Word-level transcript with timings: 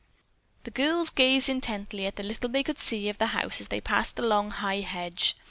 The 0.63 0.71
girls 0.71 1.11
gazed 1.11 1.47
intently 1.47 2.07
at 2.07 2.15
the 2.15 2.23
little 2.23 2.49
they 2.49 2.63
could 2.63 2.79
see 2.79 3.07
of 3.07 3.19
the 3.19 3.27
house 3.37 3.61
as 3.61 3.67
they 3.67 3.79
passed 3.81 4.15
the 4.15 4.23
long 4.23 4.49
high 4.49 4.77
hedge. 4.79 5.35